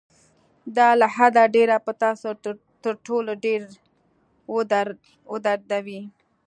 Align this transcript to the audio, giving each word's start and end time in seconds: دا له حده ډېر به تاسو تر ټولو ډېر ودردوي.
دا 0.77 0.89
له 0.99 1.07
حده 1.15 1.43
ډېر 1.55 1.69
به 1.85 1.93
تاسو 2.03 2.29
تر 2.83 2.93
ټولو 3.05 3.31
ډېر 3.45 3.61
ودردوي. 5.35 6.01